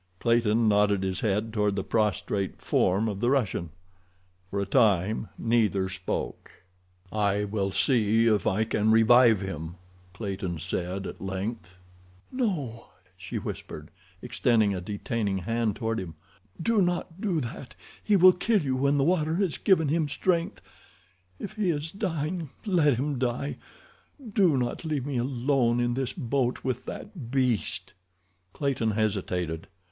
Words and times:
Clayton 0.19 0.67
nodded 0.67 1.03
his 1.03 1.19
head 1.19 1.53
toward 1.53 1.75
the 1.75 1.83
prostrate 1.83 2.59
form 2.59 3.07
of 3.07 3.19
the 3.19 3.29
Russian. 3.29 3.69
For 4.49 4.59
a 4.59 4.65
time 4.65 5.27
neither 5.37 5.89
spoke. 5.89 6.49
"I 7.11 7.43
will 7.43 7.69
see 7.69 8.25
if 8.25 8.47
I 8.47 8.63
can 8.63 8.89
revive 8.89 9.41
him," 9.41 9.75
said 10.13 10.17
Clayton 10.17 10.55
at 11.07 11.21
length. 11.21 11.77
"No," 12.31 12.87
she 13.15 13.37
whispered, 13.37 13.91
extending 14.23 14.73
a 14.73 14.81
detaining 14.81 15.37
hand 15.37 15.75
toward 15.75 15.99
him. 15.99 16.15
"Do 16.59 16.81
not 16.81 17.21
do 17.21 17.39
that—he 17.39 18.15
will 18.15 18.33
kill 18.33 18.63
you 18.63 18.75
when 18.75 18.97
the 18.97 19.03
water 19.03 19.35
has 19.35 19.59
given 19.59 19.89
him 19.89 20.09
strength. 20.09 20.63
If 21.37 21.53
he 21.57 21.69
is 21.69 21.91
dying, 21.91 22.49
let 22.65 22.95
him 22.95 23.19
die. 23.19 23.57
Do 24.33 24.57
not 24.57 24.83
leave 24.83 25.05
me 25.05 25.17
alone 25.17 25.79
in 25.79 25.93
this 25.93 26.11
boat 26.11 26.63
with 26.63 26.85
that 26.85 27.29
beast." 27.29 27.93
Clayton 28.53 28.89
hesitated. 28.89 29.67